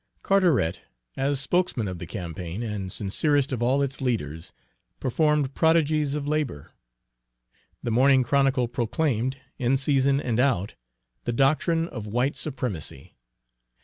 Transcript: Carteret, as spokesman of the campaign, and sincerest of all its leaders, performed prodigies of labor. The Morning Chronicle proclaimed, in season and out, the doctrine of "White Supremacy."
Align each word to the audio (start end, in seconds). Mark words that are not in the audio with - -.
Carteret, 0.23 0.79
as 1.15 1.39
spokesman 1.39 1.87
of 1.87 1.99
the 1.99 2.07
campaign, 2.07 2.63
and 2.63 2.91
sincerest 2.91 3.51
of 3.51 3.61
all 3.61 3.83
its 3.83 4.01
leaders, 4.01 4.51
performed 4.99 5.53
prodigies 5.53 6.15
of 6.15 6.27
labor. 6.27 6.71
The 7.83 7.91
Morning 7.91 8.23
Chronicle 8.23 8.67
proclaimed, 8.67 9.37
in 9.59 9.77
season 9.77 10.19
and 10.19 10.39
out, 10.39 10.73
the 11.25 11.33
doctrine 11.33 11.87
of 11.87 12.07
"White 12.07 12.35
Supremacy." 12.35 13.15